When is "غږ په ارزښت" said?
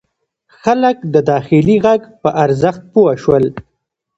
1.85-2.81